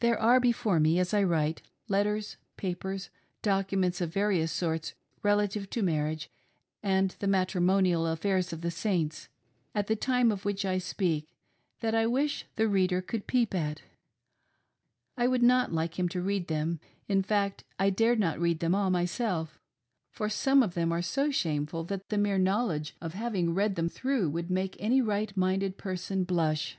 There 0.00 0.18
are 0.18 0.40
before 0.40 0.80
me 0.80 0.98
as 0.98 1.12
I 1.12 1.22
write, 1.22 1.60
letters, 1.86 2.38
papers, 2.56 3.10
documents 3.42 4.00
of 4.00 4.08
various 4.10 4.50
sorts 4.50 4.94
relative 5.22 5.68
to 5.68 5.82
marriage 5.82 6.30
and 6.82 7.10
the 7.18 7.26
matrimonial 7.26 8.06
affairs 8.06 8.54
of 8.54 8.62
the 8.62 8.70
Saints, 8.70 9.28
at 9.74 9.86
the 9.86 9.96
time 9.96 10.32
of 10.32 10.46
which 10.46 10.64
I 10.64 10.78
speak, 10.78 11.28
that 11.80 11.94
I 11.94 12.06
wish 12.06 12.46
the 12.56 12.68
reader 12.68 13.02
could 13.02 13.26
peep 13.26 13.54
at. 13.54 13.82
I 15.14 15.26
would 15.28 15.42
not 15.42 15.74
like 15.74 15.98
him 15.98 16.08
to 16.08 16.22
read 16.22 16.48
them— 16.48 16.80
in 17.06 17.22
fact, 17.22 17.64
I 17.78 17.90
dared 17.90 18.18
not 18.18 18.40
read 18.40 18.60
them 18.60 18.74
all 18.74 18.88
myself, 18.88 19.60
for 20.10 20.30
some 20.30 20.62
of 20.62 20.72
them 20.72 20.90
are 20.90 21.02
so 21.02 21.30
shameful 21.30 21.84
that 21.84 22.08
the 22.08 22.16
mere 22.16 22.38
knowledge 22.38 22.96
of 22.98 23.12
having 23.12 23.52
read 23.52 23.74
them 23.74 23.90
through 23.90 24.30
would 24.30 24.48
make 24.50 24.74
any 24.80 25.02
right 25.02 25.36
minded 25.36 25.76
person 25.76 26.24
blush. 26.24 26.78